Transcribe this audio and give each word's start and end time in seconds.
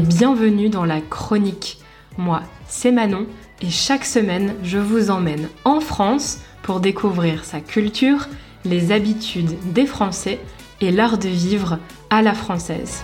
bienvenue 0.00 0.68
dans 0.68 0.84
la 0.84 1.00
chronique. 1.00 1.78
Moi, 2.16 2.42
c'est 2.66 2.92
Manon 2.92 3.26
et 3.60 3.70
chaque 3.70 4.04
semaine, 4.04 4.54
je 4.62 4.78
vous 4.78 5.10
emmène 5.10 5.48
en 5.64 5.80
France 5.80 6.40
pour 6.62 6.80
découvrir 6.80 7.44
sa 7.44 7.60
culture, 7.60 8.28
les 8.64 8.92
habitudes 8.92 9.54
des 9.72 9.86
Français 9.86 10.38
et 10.80 10.90
l'art 10.90 11.18
de 11.18 11.28
vivre 11.28 11.78
à 12.10 12.22
la 12.22 12.34
française. 12.34 13.02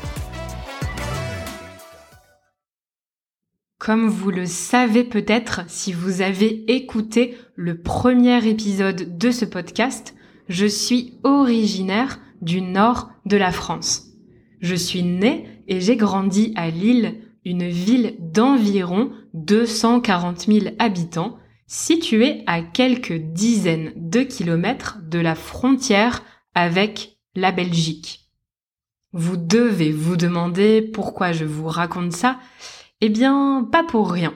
Comme 3.79 4.09
vous 4.09 4.30
le 4.30 4.46
savez 4.46 5.05
peut-être 5.05 5.62
si 5.68 5.93
vous 5.93 6.20
avez 6.20 6.64
écouté 6.73 7.36
le 7.55 7.80
premier 7.80 8.46
épisode 8.46 9.16
de 9.16 9.30
ce 9.30 9.45
podcast, 9.45 10.14
je 10.48 10.67
suis 10.67 11.14
originaire 11.23 12.18
du 12.43 12.61
nord 12.61 13.11
de 13.25 13.36
la 13.36 13.53
France. 13.53 14.09
Je 14.61 14.75
suis 14.75 15.03
née 15.03 15.57
et 15.68 15.81
j'ai 15.81 15.96
grandi 15.96 16.53
à 16.57 16.71
Lille, 16.71 17.21
une 17.45 17.68
ville 17.68 18.17
d'environ 18.18 19.11
240 19.35 20.46
000 20.46 20.67
habitants, 20.79 21.39
située 21.67 22.43
à 22.46 22.63
quelques 22.63 23.13
dizaines 23.13 23.93
de 23.95 24.23
kilomètres 24.23 24.99
de 25.03 25.18
la 25.18 25.35
frontière 25.35 26.23
avec 26.54 27.18
la 27.35 27.53
Belgique. 27.53 28.31
Vous 29.12 29.36
devez 29.36 29.93
vous 29.93 30.17
demander 30.17 30.82
pourquoi 30.82 31.32
je 31.32 31.45
vous 31.45 31.68
raconte 31.68 32.12
ça. 32.12 32.39
Eh 33.00 33.09
bien, 33.09 33.67
pas 33.70 33.84
pour 33.84 34.11
rien. 34.11 34.34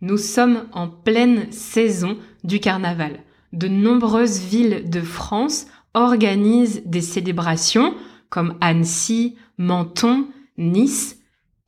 Nous 0.00 0.18
sommes 0.18 0.66
en 0.72 0.88
pleine 0.88 1.50
saison 1.52 2.16
du 2.42 2.58
carnaval. 2.58 3.20
De 3.52 3.68
nombreuses 3.68 4.40
villes 4.40 4.88
de 4.88 5.00
France 5.00 5.66
organisent 5.94 6.82
des 6.86 7.00
célébrations 7.00 7.94
comme 8.30 8.56
Annecy, 8.60 9.36
Menton, 9.58 10.28
Nice 10.58 11.18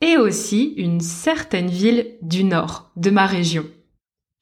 et 0.01 0.17
aussi 0.17 0.75
une 0.77 1.01
certaine 1.01 1.71
ville 1.71 2.17
du 2.23 2.45
nord 2.45 2.91
de 2.97 3.11
ma 3.11 3.27
région. 3.27 3.67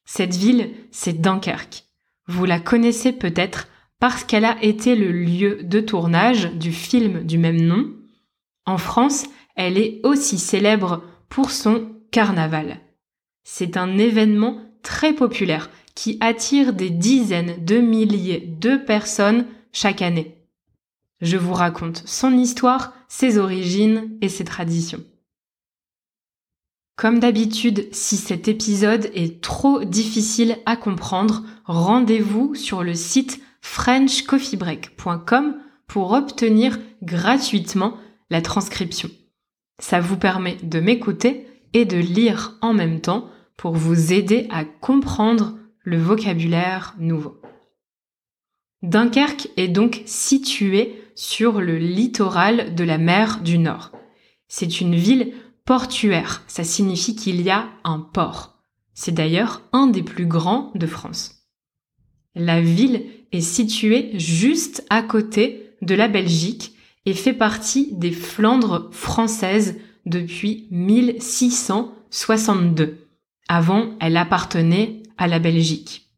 Cette 0.04 0.34
ville, 0.34 0.70
c'est 0.90 1.20
Dunkerque. 1.20 1.84
Vous 2.26 2.44
la 2.44 2.58
connaissez 2.58 3.12
peut-être 3.12 3.68
parce 4.00 4.24
qu'elle 4.24 4.46
a 4.46 4.62
été 4.62 4.96
le 4.96 5.12
lieu 5.12 5.62
de 5.62 5.80
tournage 5.80 6.52
du 6.54 6.72
film 6.72 7.24
du 7.24 7.38
même 7.38 7.60
nom. 7.60 7.92
En 8.66 8.78
France, 8.78 9.26
elle 9.56 9.78
est 9.78 10.00
aussi 10.04 10.38
célèbre 10.38 11.02
pour 11.28 11.50
son 11.50 11.92
carnaval. 12.10 12.80
C'est 13.44 13.76
un 13.76 13.98
événement 13.98 14.58
très 14.82 15.12
populaire 15.12 15.70
qui 15.94 16.16
attire 16.20 16.72
des 16.72 16.90
dizaines 16.90 17.62
de 17.64 17.78
milliers 17.78 18.40
de 18.40 18.76
personnes 18.76 19.46
chaque 19.72 20.02
année. 20.02 20.39
Je 21.20 21.36
vous 21.36 21.52
raconte 21.54 22.02
son 22.06 22.36
histoire, 22.36 22.94
ses 23.08 23.38
origines 23.38 24.16
et 24.20 24.28
ses 24.28 24.44
traditions. 24.44 25.04
Comme 26.96 27.18
d'habitude, 27.18 27.88
si 27.92 28.16
cet 28.16 28.46
épisode 28.48 29.10
est 29.14 29.40
trop 29.42 29.84
difficile 29.84 30.58
à 30.66 30.76
comprendre, 30.76 31.42
rendez-vous 31.64 32.54
sur 32.54 32.82
le 32.82 32.94
site 32.94 33.40
frenchcoffeebreak.com 33.62 35.56
pour 35.86 36.12
obtenir 36.12 36.78
gratuitement 37.02 37.96
la 38.28 38.42
transcription. 38.42 39.10
Ça 39.78 40.00
vous 40.00 40.18
permet 40.18 40.56
de 40.62 40.78
m'écouter 40.78 41.46
et 41.72 41.84
de 41.84 41.96
lire 41.96 42.58
en 42.60 42.74
même 42.74 43.00
temps 43.00 43.30
pour 43.56 43.72
vous 43.72 44.12
aider 44.12 44.46
à 44.50 44.64
comprendre 44.64 45.56
le 45.82 45.98
vocabulaire 45.98 46.94
nouveau. 46.98 47.40
Dunkerque 48.82 49.48
est 49.56 49.68
donc 49.68 50.02
située 50.06 51.02
sur 51.20 51.60
le 51.60 51.76
littoral 51.76 52.74
de 52.74 52.82
la 52.82 52.96
mer 52.96 53.42
du 53.42 53.58
Nord. 53.58 53.92
C'est 54.48 54.80
une 54.80 54.94
ville 54.94 55.34
portuaire, 55.66 56.42
ça 56.46 56.64
signifie 56.64 57.14
qu'il 57.14 57.42
y 57.42 57.50
a 57.50 57.68
un 57.84 57.98
port. 57.98 58.56
C'est 58.94 59.12
d'ailleurs 59.12 59.60
un 59.72 59.86
des 59.86 60.02
plus 60.02 60.24
grands 60.24 60.72
de 60.74 60.86
France. 60.86 61.44
La 62.34 62.62
ville 62.62 63.04
est 63.32 63.42
située 63.42 64.18
juste 64.18 64.82
à 64.88 65.02
côté 65.02 65.74
de 65.82 65.94
la 65.94 66.08
Belgique 66.08 66.74
et 67.04 67.12
fait 67.12 67.34
partie 67.34 67.92
des 67.92 68.12
Flandres 68.12 68.88
françaises 68.90 69.76
depuis 70.06 70.68
1662. 70.70 73.06
Avant, 73.46 73.90
elle 74.00 74.16
appartenait 74.16 75.02
à 75.18 75.28
la 75.28 75.38
Belgique. 75.38 76.08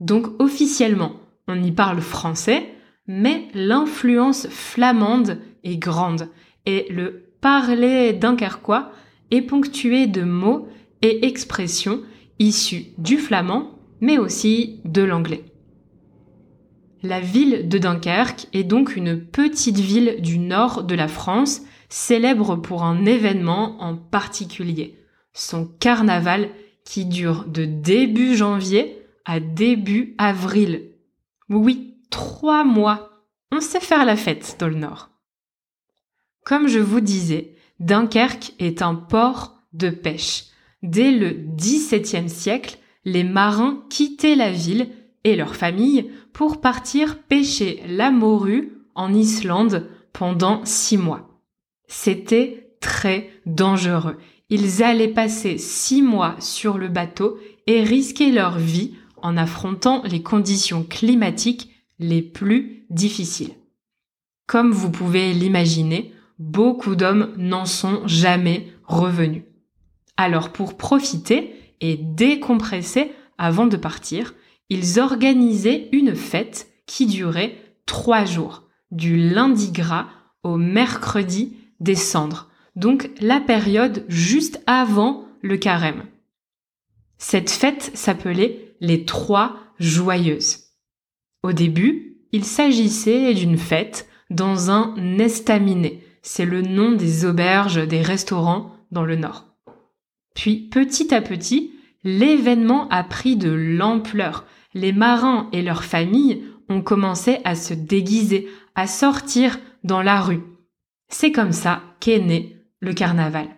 Donc 0.00 0.38
officiellement, 0.38 1.14
on 1.46 1.62
y 1.62 1.72
parle 1.72 2.02
français, 2.02 2.74
mais 3.08 3.48
l'influence 3.54 4.46
flamande 4.48 5.38
est 5.64 5.78
grande 5.78 6.28
et 6.66 6.86
le 6.90 7.24
parler 7.40 8.12
dunkerquois 8.12 8.92
est 9.30 9.42
ponctué 9.42 10.06
de 10.06 10.22
mots 10.22 10.68
et 11.02 11.26
expressions 11.26 12.02
issus 12.38 12.86
du 12.98 13.16
flamand, 13.16 13.78
mais 14.00 14.18
aussi 14.18 14.80
de 14.84 15.02
l'anglais. 15.02 15.44
La 17.02 17.20
ville 17.20 17.68
de 17.68 17.78
Dunkerque 17.78 18.48
est 18.52 18.64
donc 18.64 18.96
une 18.96 19.20
petite 19.20 19.78
ville 19.78 20.16
du 20.20 20.38
nord 20.38 20.82
de 20.82 20.96
la 20.96 21.06
France, 21.06 21.62
célèbre 21.88 22.56
pour 22.56 22.82
un 22.82 23.04
événement 23.06 23.80
en 23.80 23.96
particulier, 23.96 24.96
son 25.32 25.66
carnaval 25.66 26.50
qui 26.84 27.04
dure 27.04 27.44
de 27.46 27.64
début 27.64 28.36
janvier 28.36 28.98
à 29.24 29.38
début 29.40 30.14
avril 30.18 30.88
oui, 31.50 31.94
trois 32.10 32.64
mois. 32.64 33.10
On 33.52 33.60
sait 33.60 33.80
faire 33.80 34.04
la 34.04 34.16
fête 34.16 34.56
dans 34.58 34.68
le 34.68 34.74
Nord. 34.74 35.10
Comme 36.44 36.68
je 36.68 36.78
vous 36.78 37.00
disais, 37.00 37.54
Dunkerque 37.80 38.52
est 38.58 38.82
un 38.82 38.94
port 38.94 39.58
de 39.72 39.90
pêche. 39.90 40.44
Dès 40.82 41.10
le 41.10 41.30
XVIIe 41.30 42.28
siècle, 42.28 42.78
les 43.04 43.24
marins 43.24 43.84
quittaient 43.90 44.34
la 44.34 44.50
ville 44.50 44.88
et 45.24 45.36
leurs 45.36 45.56
familles 45.56 46.10
pour 46.32 46.60
partir 46.60 47.18
pêcher 47.22 47.82
la 47.86 48.10
morue 48.10 48.72
en 48.94 49.12
Islande 49.12 49.88
pendant 50.12 50.64
six 50.64 50.96
mois. 50.96 51.40
C'était 51.86 52.76
très 52.80 53.30
dangereux. 53.46 54.16
Ils 54.50 54.82
allaient 54.82 55.08
passer 55.08 55.58
six 55.58 56.02
mois 56.02 56.36
sur 56.40 56.78
le 56.78 56.88
bateau 56.88 57.38
et 57.66 57.82
risquer 57.82 58.32
leur 58.32 58.58
vie 58.58 58.94
en 59.20 59.36
affrontant 59.36 60.02
les 60.04 60.22
conditions 60.22 60.84
climatiques 60.84 61.70
les 61.98 62.22
plus 62.22 62.86
difficiles. 62.90 63.54
Comme 64.46 64.72
vous 64.72 64.90
pouvez 64.90 65.32
l'imaginer, 65.34 66.12
beaucoup 66.38 66.96
d'hommes 66.96 67.34
n'en 67.36 67.64
sont 67.64 68.06
jamais 68.06 68.68
revenus. 68.84 69.42
Alors 70.16 70.52
pour 70.52 70.76
profiter 70.76 71.54
et 71.80 71.96
décompresser 71.96 73.12
avant 73.36 73.66
de 73.66 73.76
partir, 73.76 74.34
ils 74.70 74.98
organisaient 74.98 75.88
une 75.92 76.14
fête 76.14 76.70
qui 76.86 77.06
durait 77.06 77.56
trois 77.86 78.24
jours, 78.24 78.64
du 78.90 79.16
lundi 79.16 79.70
gras 79.70 80.08
au 80.42 80.56
mercredi 80.56 81.56
des 81.80 81.94
cendres, 81.94 82.48
donc 82.76 83.10
la 83.20 83.40
période 83.40 84.04
juste 84.08 84.62
avant 84.66 85.26
le 85.42 85.56
carême. 85.56 86.04
Cette 87.18 87.50
fête 87.50 87.90
s'appelait 87.94 88.74
les 88.80 89.04
trois 89.04 89.56
joyeuses. 89.78 90.67
Au 91.42 91.52
début, 91.52 92.16
il 92.32 92.44
s'agissait 92.44 93.32
d'une 93.34 93.58
fête 93.58 94.08
dans 94.30 94.70
un 94.70 94.94
estaminet. 95.18 96.00
C'est 96.22 96.44
le 96.44 96.62
nom 96.62 96.92
des 96.92 97.24
auberges, 97.24 97.86
des 97.86 98.02
restaurants 98.02 98.72
dans 98.90 99.04
le 99.04 99.16
Nord. 99.16 99.46
Puis, 100.34 100.68
petit 100.68 101.14
à 101.14 101.20
petit, 101.22 101.72
l'événement 102.04 102.88
a 102.90 103.02
pris 103.04 103.36
de 103.36 103.50
l'ampleur. 103.50 104.44
Les 104.74 104.92
marins 104.92 105.48
et 105.52 105.62
leurs 105.62 105.84
familles 105.84 106.44
ont 106.68 106.82
commencé 106.82 107.38
à 107.44 107.54
se 107.54 107.74
déguiser, 107.74 108.48
à 108.74 108.86
sortir 108.86 109.58
dans 109.84 110.02
la 110.02 110.20
rue. 110.20 110.42
C'est 111.08 111.32
comme 111.32 111.52
ça 111.52 111.82
qu'est 112.00 112.20
né 112.20 112.56
le 112.80 112.92
carnaval. 112.92 113.48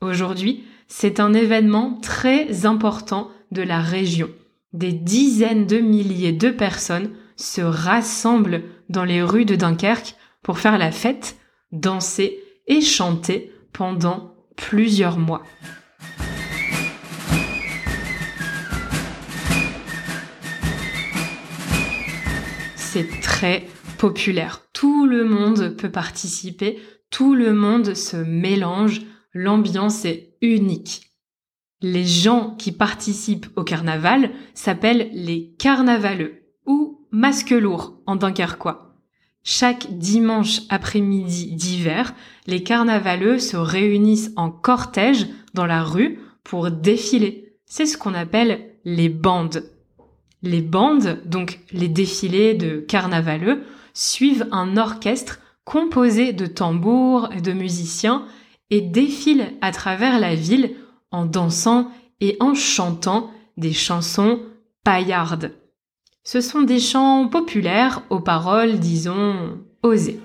Aujourd'hui, 0.00 0.64
c'est 0.88 1.20
un 1.20 1.32
événement 1.32 1.98
très 2.02 2.66
important 2.66 3.30
de 3.50 3.62
la 3.62 3.80
région. 3.80 4.28
Des 4.72 4.92
dizaines 4.92 5.66
de 5.66 5.78
milliers 5.78 6.32
de 6.32 6.48
personnes 6.48 7.10
se 7.36 7.60
rassemblent 7.60 8.62
dans 8.88 9.04
les 9.04 9.22
rues 9.22 9.44
de 9.44 9.54
Dunkerque 9.54 10.16
pour 10.42 10.58
faire 10.58 10.78
la 10.78 10.90
fête, 10.90 11.36
danser 11.72 12.42
et 12.66 12.80
chanter 12.80 13.52
pendant 13.74 14.34
plusieurs 14.56 15.18
mois. 15.18 15.42
C'est 22.76 23.20
très 23.20 23.66
populaire. 23.98 24.62
Tout 24.72 25.06
le 25.06 25.24
monde 25.24 25.76
peut 25.76 25.90
participer, 25.90 26.78
tout 27.10 27.34
le 27.34 27.52
monde 27.52 27.94
se 27.94 28.16
mélange, 28.16 29.02
l'ambiance 29.34 30.06
est 30.06 30.34
unique. 30.40 31.11
Les 31.82 32.04
gens 32.04 32.54
qui 32.56 32.70
participent 32.70 33.48
au 33.56 33.64
carnaval 33.64 34.30
s'appellent 34.54 35.10
les 35.12 35.52
carnavaleux 35.58 36.44
ou 36.64 37.00
masques 37.10 37.50
lourds 37.50 37.94
en 38.06 38.14
dunkerquois. 38.14 38.94
Chaque 39.42 39.98
dimanche 39.98 40.60
après-midi 40.68 41.56
d'hiver, 41.56 42.14
les 42.46 42.62
carnavaleux 42.62 43.40
se 43.40 43.56
réunissent 43.56 44.30
en 44.36 44.50
cortège 44.50 45.26
dans 45.54 45.66
la 45.66 45.82
rue 45.82 46.20
pour 46.44 46.70
défiler. 46.70 47.56
C'est 47.66 47.86
ce 47.86 47.98
qu'on 47.98 48.14
appelle 48.14 48.60
les 48.84 49.08
bandes. 49.08 49.64
Les 50.42 50.62
bandes, 50.62 51.20
donc 51.26 51.58
les 51.72 51.88
défilés 51.88 52.54
de 52.54 52.78
carnavaleux, 52.78 53.64
suivent 53.92 54.46
un 54.52 54.76
orchestre 54.76 55.40
composé 55.64 56.32
de 56.32 56.46
tambours 56.46 57.30
et 57.32 57.40
de 57.40 57.52
musiciens 57.52 58.26
et 58.70 58.80
défilent 58.80 59.52
à 59.60 59.72
travers 59.72 60.20
la 60.20 60.36
ville 60.36 60.76
en 61.12 61.26
dansant 61.26 61.90
et 62.20 62.36
en 62.40 62.54
chantant 62.54 63.30
des 63.56 63.72
chansons 63.72 64.40
paillardes. 64.84 65.52
Ce 66.24 66.40
sont 66.40 66.62
des 66.62 66.78
chants 66.78 67.28
populaires 67.28 68.02
aux 68.10 68.20
paroles, 68.20 68.78
disons, 68.78 69.58
osées. 69.82 70.20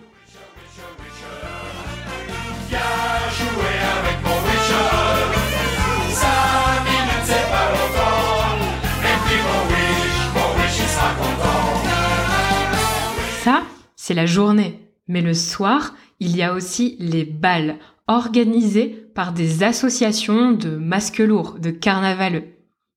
Ça, 13.44 13.63
c'est 13.95 14.13
la 14.13 14.25
journée. 14.25 14.80
Mais 15.07 15.22
le 15.22 15.34
soir, 15.34 15.95
il 16.19 16.36
y 16.36 16.44
a 16.44 16.54
aussi 16.54 16.98
les 17.00 17.24
balles 17.24 17.78
organisés 18.07 19.09
par 19.13 19.33
des 19.33 19.63
associations 19.63 20.51
de 20.51 20.69
masques 20.69 21.19
lourds, 21.19 21.59
de 21.59 21.71
carnavaleux. 21.71 22.45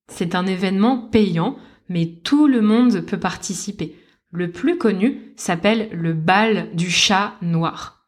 C'est 0.09 0.35
un 0.35 0.47
événement 0.47 0.99
payant 0.99 1.57
mais 1.91 2.07
tout 2.07 2.47
le 2.47 2.63
monde 2.63 3.01
peut 3.01 3.19
participer. 3.19 3.97
Le 4.31 4.51
plus 4.51 4.79
connu 4.79 5.33
s'appelle 5.37 5.91
le 5.93 6.15
bal 6.15 6.71
du 6.75 6.89
chat 6.89 7.35
noir. 7.43 8.07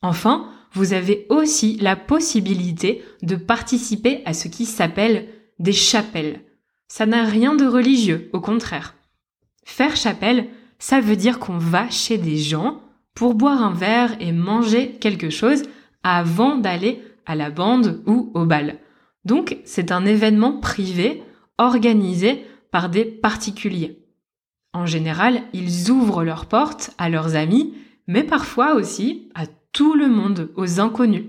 Enfin, 0.00 0.48
vous 0.72 0.92
avez 0.92 1.26
aussi 1.28 1.76
la 1.78 1.96
possibilité 1.96 3.02
de 3.22 3.34
participer 3.34 4.22
à 4.24 4.32
ce 4.32 4.46
qui 4.46 4.64
s'appelle 4.64 5.28
des 5.58 5.72
chapelles. 5.72 6.40
Ça 6.86 7.04
n'a 7.04 7.24
rien 7.24 7.56
de 7.56 7.66
religieux, 7.66 8.30
au 8.32 8.40
contraire. 8.40 8.94
Faire 9.64 9.96
chapelle, 9.96 10.48
ça 10.78 11.00
veut 11.00 11.16
dire 11.16 11.40
qu'on 11.40 11.58
va 11.58 11.90
chez 11.90 12.16
des 12.16 12.38
gens 12.38 12.80
pour 13.14 13.34
boire 13.34 13.62
un 13.62 13.74
verre 13.74 14.16
et 14.20 14.32
manger 14.32 14.92
quelque 15.00 15.30
chose 15.30 15.64
avant 16.02 16.56
d'aller 16.56 17.02
à 17.26 17.34
la 17.34 17.50
bande 17.50 18.02
ou 18.06 18.30
au 18.34 18.44
bal. 18.44 18.78
Donc 19.24 19.58
c'est 19.64 19.92
un 19.92 20.04
événement 20.04 20.58
privé 20.58 21.22
organisé 21.58 22.44
par 22.70 22.88
des 22.88 23.04
particuliers. 23.04 23.98
En 24.72 24.86
général, 24.86 25.42
ils 25.52 25.90
ouvrent 25.90 26.24
leurs 26.24 26.46
portes 26.46 26.92
à 26.96 27.08
leurs 27.08 27.36
amis, 27.36 27.74
mais 28.06 28.22
parfois 28.22 28.74
aussi 28.74 29.28
à 29.34 29.44
tout 29.72 29.94
le 29.94 30.08
monde, 30.08 30.50
aux 30.56 30.80
inconnus. 30.80 31.24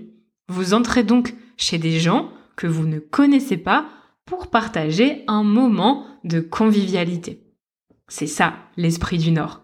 Vous 0.48 0.74
entrez 0.74 1.04
donc 1.04 1.34
chez 1.56 1.78
des 1.78 1.98
gens 1.98 2.30
que 2.56 2.66
vous 2.66 2.86
ne 2.86 2.98
connaissez 2.98 3.56
pas 3.56 3.86
pour 4.24 4.48
partager 4.48 5.24
un 5.26 5.42
moment 5.42 6.06
de 6.24 6.40
convivialité. 6.40 7.42
C'est 8.08 8.26
ça 8.26 8.54
l'esprit 8.76 9.18
du 9.18 9.32
Nord. 9.32 9.62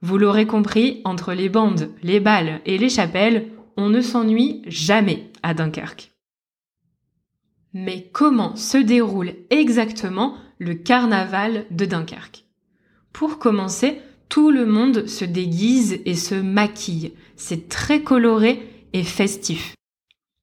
Vous 0.00 0.18
l'aurez 0.18 0.46
compris, 0.46 1.00
entre 1.04 1.32
les 1.32 1.48
bandes, 1.48 1.90
les 2.02 2.20
balles 2.20 2.60
et 2.66 2.78
les 2.78 2.88
chapelles, 2.88 3.48
on 3.76 3.88
ne 3.88 4.00
s'ennuie 4.00 4.62
jamais 4.66 5.30
à 5.42 5.54
Dunkerque. 5.54 6.12
Mais 7.72 8.08
comment 8.12 8.54
se 8.54 8.78
déroule 8.78 9.34
exactement 9.50 10.36
le 10.58 10.74
carnaval 10.74 11.66
de 11.70 11.84
Dunkerque? 11.84 12.44
Pour 13.12 13.38
commencer, 13.38 14.00
tout 14.28 14.50
le 14.50 14.66
monde 14.66 15.06
se 15.06 15.24
déguise 15.24 16.00
et 16.04 16.14
se 16.14 16.34
maquille. 16.34 17.12
C'est 17.36 17.68
très 17.68 18.02
coloré 18.02 18.88
et 18.92 19.02
festif. 19.02 19.74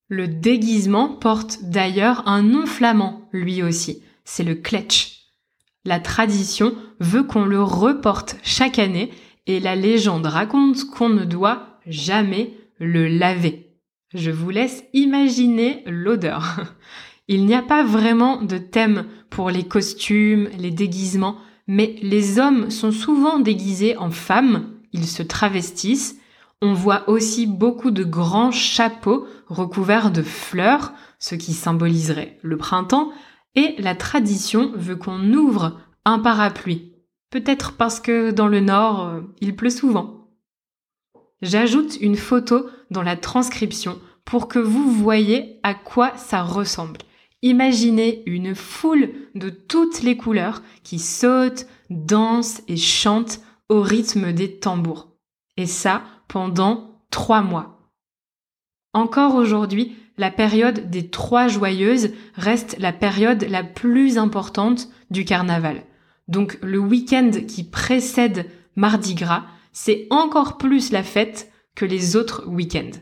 Le 0.09 0.27
déguisement 0.27 1.07
porte 1.07 1.59
d'ailleurs 1.63 2.27
un 2.27 2.43
nom 2.43 2.65
flamand, 2.65 3.29
lui 3.31 3.63
aussi. 3.63 4.03
C'est 4.25 4.43
le 4.43 4.55
kletsch. 4.55 5.21
La 5.85 5.99
tradition 5.99 6.75
veut 6.99 7.23
qu'on 7.23 7.45
le 7.45 7.63
reporte 7.63 8.35
chaque 8.43 8.77
année 8.77 9.11
et 9.47 9.59
la 9.59 9.75
légende 9.75 10.25
raconte 10.25 10.85
qu'on 10.85 11.09
ne 11.09 11.25
doit 11.25 11.79
jamais 11.87 12.53
le 12.81 13.07
laver. 13.07 13.69
Je 14.13 14.31
vous 14.31 14.49
laisse 14.49 14.83
imaginer 14.93 15.83
l'odeur. 15.85 16.75
Il 17.27 17.45
n'y 17.45 17.55
a 17.55 17.61
pas 17.61 17.83
vraiment 17.83 18.41
de 18.41 18.57
thème 18.57 19.05
pour 19.29 19.51
les 19.51 19.63
costumes, 19.63 20.49
les 20.57 20.71
déguisements, 20.71 21.37
mais 21.67 21.95
les 22.01 22.39
hommes 22.39 22.69
sont 22.69 22.91
souvent 22.91 23.39
déguisés 23.39 23.95
en 23.95 24.09
femmes, 24.09 24.71
ils 24.91 25.07
se 25.07 25.23
travestissent. 25.23 26.17
On 26.61 26.73
voit 26.73 27.07
aussi 27.07 27.47
beaucoup 27.47 27.91
de 27.91 28.03
grands 28.03 28.51
chapeaux 28.51 29.25
recouverts 29.47 30.11
de 30.11 30.23
fleurs, 30.23 30.91
ce 31.19 31.35
qui 31.35 31.53
symboliserait 31.53 32.37
le 32.41 32.57
printemps, 32.57 33.11
et 33.55 33.75
la 33.77 33.95
tradition 33.95 34.71
veut 34.75 34.97
qu'on 34.97 35.33
ouvre 35.33 35.79
un 36.03 36.19
parapluie. 36.19 36.91
Peut-être 37.29 37.73
parce 37.73 38.01
que 38.01 38.31
dans 38.31 38.47
le 38.47 38.59
nord, 38.59 39.07
euh, 39.07 39.21
il 39.39 39.55
pleut 39.55 39.69
souvent. 39.69 40.20
J'ajoute 41.41 41.97
une 42.01 42.17
photo 42.17 42.67
dans 42.91 43.01
la 43.01 43.15
transcription 43.17 43.99
pour 44.25 44.47
que 44.47 44.59
vous 44.59 44.91
voyez 44.91 45.59
à 45.63 45.73
quoi 45.73 46.15
ça 46.17 46.43
ressemble. 46.43 46.99
Imaginez 47.41 48.21
une 48.27 48.53
foule 48.53 49.09
de 49.33 49.49
toutes 49.49 50.03
les 50.03 50.15
couleurs 50.15 50.61
qui 50.83 50.99
sautent, 50.99 51.65
dansent 51.89 52.61
et 52.67 52.77
chantent 52.77 53.41
au 53.69 53.81
rythme 53.81 54.31
des 54.31 54.59
tambours. 54.59 55.09
Et 55.57 55.65
ça 55.65 56.03
pendant 56.27 57.01
trois 57.09 57.41
mois. 57.41 57.89
Encore 58.93 59.35
aujourd'hui, 59.35 59.95
la 60.17 60.29
période 60.29 60.89
des 60.89 61.09
trois 61.09 61.47
joyeuses 61.47 62.11
reste 62.35 62.75
la 62.77 62.93
période 62.93 63.45
la 63.49 63.63
plus 63.63 64.17
importante 64.17 64.89
du 65.09 65.25
carnaval. 65.25 65.83
Donc 66.27 66.59
le 66.61 66.77
week-end 66.77 67.31
qui 67.47 67.63
précède 67.63 68.45
Mardi 68.75 69.15
Gras, 69.15 69.45
c'est 69.71 70.07
encore 70.09 70.57
plus 70.57 70.91
la 70.91 71.03
fête 71.03 71.51
que 71.75 71.85
les 71.85 72.15
autres 72.15 72.47
week-ends 72.47 72.99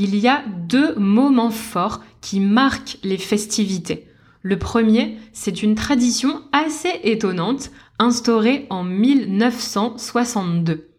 il 0.00 0.16
y 0.16 0.28
a 0.28 0.44
deux 0.46 0.94
moments 0.94 1.50
forts 1.50 2.00
qui 2.20 2.38
marquent 2.40 2.98
les 3.02 3.18
festivités. 3.18 4.06
Le 4.42 4.58
premier, 4.58 5.18
c'est 5.32 5.62
une 5.62 5.74
tradition 5.74 6.42
assez 6.52 7.00
étonnante 7.02 7.70
instaurée 7.98 8.66
en 8.70 8.84
1962. 8.84 10.90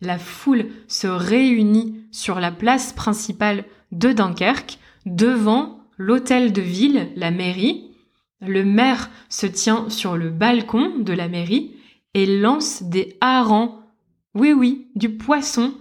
La 0.00 0.18
foule 0.18 0.68
se 0.88 1.06
réunit 1.06 2.00
sur 2.10 2.40
la 2.40 2.50
place 2.50 2.94
principale 2.94 3.66
de 3.92 4.10
Dunkerque 4.12 4.78
devant 5.04 5.80
l'hôtel 5.98 6.54
de 6.54 6.62
ville, 6.62 7.10
la 7.14 7.30
mairie. 7.30 7.90
Le 8.40 8.64
maire 8.64 9.10
se 9.28 9.44
tient 9.46 9.90
sur 9.90 10.16
le 10.16 10.30
balcon 10.30 10.94
de 10.98 11.12
la 11.12 11.28
mairie 11.28 11.76
et 12.14 12.24
lance 12.24 12.82
des 12.82 13.18
harengs. 13.20 13.82
Oui, 14.36 14.52
oui, 14.52 14.88
du 14.94 15.16
poisson. 15.16 15.72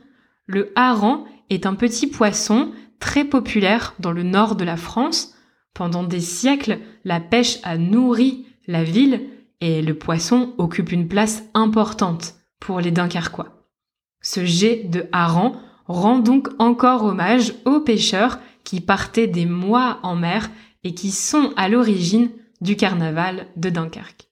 Le 0.46 0.72
hareng 0.78 1.26
est 1.50 1.66
un 1.66 1.76
petit 1.76 2.08
poisson 2.08 2.72
très 3.00 3.26
populaire 3.26 3.96
dans 4.00 4.14
le 4.14 4.24
nord 4.24 4.56
de 4.56 4.64
la 4.64 4.78
France. 4.78 5.36
Pendant 5.74 6.04
des 6.04 6.22
siècles, 6.22 6.80
la 7.04 7.20
pêche 7.20 7.60
a 7.64 7.78
nourri 7.78 8.46
la 8.66 8.86
ville 8.86 9.28
et 9.60 9.82
le 9.82 9.94
poisson 9.98 10.54
occupe 10.58 10.94
une 10.94 11.10
place 11.10 11.44
importante 11.54 12.36
pour 12.62 12.80
les 12.80 12.92
Dunkerquois. 12.92 13.68
Ce 14.22 14.46
jet 14.46 14.86
de 14.86 15.06
hareng 15.12 15.58
rend 15.88 16.20
donc 16.20 16.48
encore 16.58 17.04
hommage 17.04 17.54
aux 17.66 17.82
pêcheurs 17.82 18.40
qui 18.64 18.80
partaient 18.80 19.28
des 19.28 19.46
mois 19.46 20.00
en 20.02 20.16
mer 20.16 20.50
et 20.86 20.94
qui 20.94 21.12
sont 21.12 21.52
à 21.58 21.68
l'origine 21.68 22.30
du 22.62 22.78
carnaval 22.78 23.48
de 23.58 23.70
Dunkerque. 23.70 24.30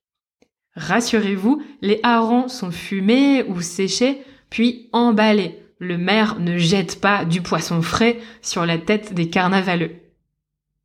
Rassurez-vous, 0.76 1.62
les 1.82 2.00
harengs 2.04 2.48
sont 2.48 2.72
fumés 2.72 3.44
ou 3.44 3.62
séchés, 3.62 4.24
puis 4.50 4.90
emballés 4.92 5.64
le 5.84 5.98
maire 5.98 6.40
ne 6.40 6.58
jette 6.58 7.00
pas 7.02 7.26
du 7.26 7.42
poisson 7.42 7.82
frais 7.82 8.20
sur 8.42 8.66
la 8.66 8.78
tête 8.78 9.14
des 9.14 9.30
carnavaleux. 9.30 9.92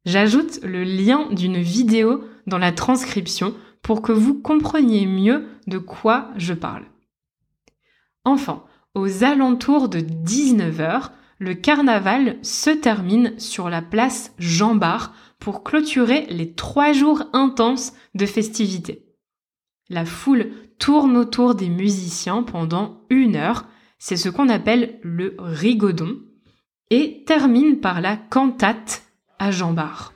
J'ajoute 0.05 0.61
le 0.63 0.83
lien 0.85 1.29
d'une 1.31 1.59
vidéo 1.59 2.25
dans 2.47 2.59
la 2.59 2.73
transcription 2.73 3.55
pour 3.83 4.03
que 4.03 4.13
vous 4.13 4.35
compreniez 4.35 5.07
mieux 5.07 5.47
de 5.67 5.79
quoi 5.79 6.31
je 6.37 6.55
parle. 6.55 6.85
Enfin, 8.25 8.65
aux 8.95 9.25
alentours 9.25 9.89
de 9.89 10.01
19h, 10.01 11.11
le 11.39 11.55
carnaval 11.55 12.37
se 12.43 12.71
termine 12.71 13.39
sur 13.39 13.71
la 13.71 13.83
place 13.83 14.35
Jean 14.39 14.75
Bart 14.75 15.15
pour 15.39 15.63
clôturer 15.63 16.27
les 16.31 16.53
trois 16.53 16.93
jours 16.93 17.23
intenses 17.33 17.93
de 18.15 18.27
festivités. 18.27 19.08
La 19.91 20.05
foule 20.05 20.51
tourne 20.79 21.17
autour 21.17 21.55
des 21.55 21.69
musiciens 21.69 22.43
pendant 22.43 23.01
une 23.11 23.37
heure 23.37 23.65
c'est 23.99 24.17
ce 24.17 24.29
qu'on 24.29 24.49
appelle 24.49 24.99
le 25.03 25.35
rigodon, 25.39 26.19
et 26.91 27.25
termine 27.27 27.81
par 27.81 28.01
la 28.01 28.17
cantate 28.17 29.03
à 29.39 29.51
Jean 29.51 29.73
Bart. 29.73 30.15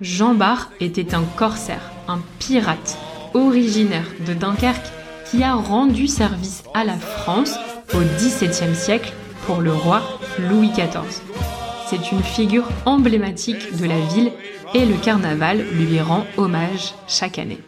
Jean 0.00 0.34
Bart 0.34 0.70
était 0.80 1.14
un 1.14 1.24
corsaire, 1.36 1.90
un 2.06 2.20
pirate, 2.38 2.98
originaire 3.32 4.06
de 4.26 4.34
Dunkerque 4.34 4.92
qui 5.30 5.42
a 5.42 5.54
rendu 5.54 6.06
service 6.06 6.62
à 6.74 6.84
la 6.84 6.96
France 6.96 7.56
au 7.94 8.00
XVIIe 8.18 8.76
siècle 8.76 9.12
pour 9.46 9.60
le 9.60 9.72
roi 9.72 10.02
Louis 10.38 10.70
XIV. 10.70 11.23
C'est 11.94 12.10
une 12.10 12.24
figure 12.24 12.68
emblématique 12.86 13.76
de 13.76 13.84
la 13.86 14.00
ville 14.00 14.32
et 14.74 14.84
le 14.84 14.96
carnaval 14.96 15.64
lui 15.74 16.00
rend 16.00 16.26
hommage 16.36 16.92
chaque 17.06 17.38
année. 17.38 17.60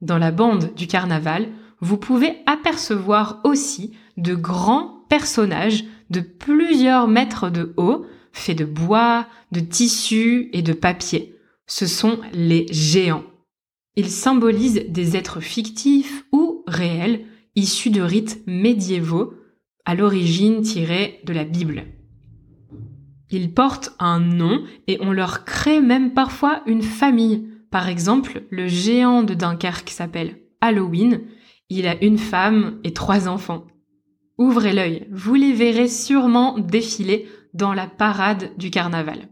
Dans 0.00 0.16
la 0.16 0.30
bande 0.30 0.72
du 0.74 0.86
carnaval, 0.86 1.48
vous 1.80 1.98
pouvez 1.98 2.38
apercevoir 2.46 3.40
aussi 3.44 3.92
de 4.16 4.34
grands 4.34 5.04
personnages 5.10 5.84
de 6.08 6.20
plusieurs 6.20 7.06
mètres 7.06 7.50
de 7.50 7.74
haut, 7.76 8.06
faits 8.32 8.56
de 8.56 8.64
bois, 8.64 9.26
de 9.52 9.60
tissu 9.60 10.48
et 10.54 10.62
de 10.62 10.72
papier. 10.72 11.36
Ce 11.66 11.86
sont 11.86 12.18
les 12.32 12.64
géants. 12.70 13.24
Ils 13.94 14.10
symbolisent 14.10 14.86
des 14.88 15.18
êtres 15.18 15.40
fictifs 15.40 16.24
ou 16.32 16.64
réels, 16.66 17.26
issus 17.56 17.90
de 17.90 18.00
rites 18.00 18.40
médiévaux, 18.46 19.34
à 19.84 19.94
l'origine 19.94 20.62
tirés 20.62 21.20
de 21.24 21.34
la 21.34 21.44
Bible. 21.44 21.84
Ils 23.30 23.52
portent 23.52 23.94
un 23.98 24.20
nom 24.20 24.62
et 24.86 24.98
on 25.00 25.12
leur 25.12 25.44
crée 25.44 25.80
même 25.80 26.12
parfois 26.12 26.62
une 26.66 26.82
famille. 26.82 27.48
Par 27.70 27.88
exemple, 27.88 28.42
le 28.50 28.68
géant 28.68 29.22
de 29.22 29.34
Dunkerque 29.34 29.90
s'appelle 29.90 30.38
Halloween. 30.60 31.22
Il 31.68 31.88
a 31.88 32.02
une 32.02 32.18
femme 32.18 32.78
et 32.84 32.92
trois 32.92 33.28
enfants. 33.28 33.66
Ouvrez 34.38 34.72
l'œil, 34.72 35.08
vous 35.10 35.34
les 35.34 35.52
verrez 35.52 35.88
sûrement 35.88 36.58
défiler 36.58 37.26
dans 37.54 37.72
la 37.72 37.86
parade 37.86 38.52
du 38.58 38.70
carnaval. 38.70 39.28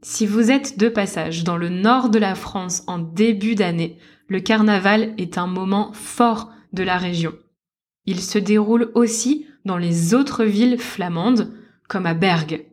Si 0.00 0.26
vous 0.26 0.50
êtes 0.50 0.78
de 0.78 0.88
passage 0.88 1.44
dans 1.44 1.56
le 1.56 1.68
nord 1.68 2.08
de 2.08 2.18
la 2.18 2.34
France 2.34 2.82
en 2.88 2.98
début 2.98 3.54
d'année, 3.54 3.98
le 4.26 4.40
carnaval 4.40 5.14
est 5.18 5.38
un 5.38 5.46
moment 5.46 5.92
fort 5.92 6.50
de 6.72 6.82
la 6.82 6.96
région. 6.96 7.34
Il 8.06 8.20
se 8.20 8.38
déroule 8.38 8.90
aussi 8.94 9.46
dans 9.64 9.76
les 9.76 10.14
autres 10.14 10.44
villes 10.44 10.78
flamandes, 10.78 11.52
comme 11.92 12.06
à 12.06 12.14
Bergue. 12.14 12.64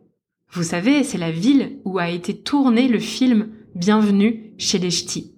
Vous 0.50 0.62
savez, 0.62 1.04
c'est 1.04 1.18
la 1.18 1.30
ville 1.30 1.78
où 1.84 1.98
a 1.98 2.08
été 2.08 2.40
tourné 2.40 2.88
le 2.88 2.98
film 2.98 3.50
Bienvenue 3.74 4.54
chez 4.56 4.78
les 4.78 4.90
Ch'tis. 4.90 5.34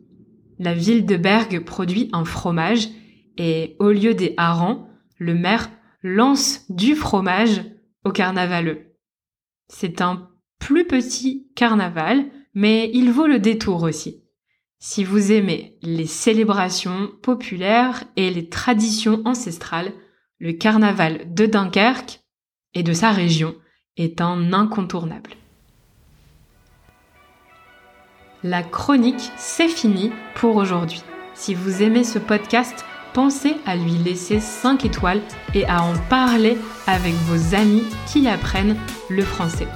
La 0.60 0.72
ville 0.72 1.04
de 1.04 1.16
Bergue 1.16 1.64
produit 1.64 2.08
un 2.12 2.24
fromage 2.24 2.90
et 3.38 3.74
au 3.80 3.90
lieu 3.90 4.14
des 4.14 4.34
harengs, 4.36 4.86
le 5.18 5.34
maire 5.34 5.68
lance 6.04 6.64
du 6.70 6.94
fromage 6.94 7.60
au 8.04 8.12
carnavaleux. 8.12 8.94
C'est 9.66 10.00
un 10.00 10.30
plus 10.60 10.86
petit 10.86 11.48
carnaval, 11.56 12.26
mais 12.54 12.88
il 12.94 13.10
vaut 13.10 13.26
le 13.26 13.40
détour 13.40 13.82
aussi. 13.82 14.22
Si 14.78 15.02
vous 15.02 15.32
aimez 15.32 15.76
les 15.82 16.06
célébrations 16.06 17.10
populaires 17.20 18.04
et 18.14 18.30
les 18.30 18.48
traditions 18.48 19.22
ancestrales, 19.24 19.92
le 20.38 20.52
carnaval 20.52 21.34
de 21.34 21.46
Dunkerque 21.46 22.20
et 22.74 22.84
de 22.84 22.92
sa 22.92 23.10
région 23.10 23.56
est 23.96 24.20
un 24.20 24.52
incontournable. 24.52 25.30
La 28.42 28.62
chronique, 28.62 29.30
c'est 29.36 29.68
fini 29.68 30.10
pour 30.34 30.56
aujourd'hui. 30.56 31.02
Si 31.34 31.54
vous 31.54 31.82
aimez 31.82 32.02
ce 32.02 32.18
podcast, 32.18 32.84
pensez 33.12 33.56
à 33.66 33.76
lui 33.76 33.92
laisser 33.92 34.40
5 34.40 34.84
étoiles 34.84 35.20
et 35.54 35.66
à 35.66 35.82
en 35.82 35.94
parler 36.08 36.56
avec 36.86 37.12
vos 37.26 37.54
amis 37.54 37.84
qui 38.06 38.26
apprennent 38.28 38.76
le 39.10 39.22
français. 39.22 39.68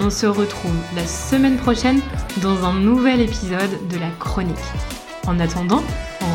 On 0.00 0.08
se 0.08 0.26
retrouve 0.26 0.76
la 0.94 1.06
semaine 1.06 1.56
prochaine 1.56 2.00
dans 2.42 2.64
un 2.64 2.74
nouvel 2.74 3.20
épisode 3.20 3.88
de 3.88 3.98
la 3.98 4.10
chronique. 4.18 4.56
En 5.26 5.38
attendant, 5.38 5.82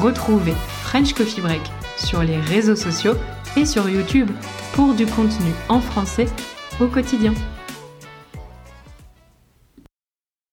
retrouvez 0.01 0.53
French 0.83 1.13
Coffee 1.13 1.41
Break 1.41 1.61
sur 1.97 2.21
les 2.21 2.37
réseaux 2.37 2.75
sociaux 2.75 3.15
et 3.55 3.65
sur 3.65 3.89
YouTube 3.89 4.29
pour 4.73 4.93
du 4.93 5.05
contenu 5.05 5.51
en 5.69 5.81
français 5.81 6.27
au 6.79 6.87
quotidien. 6.87 7.33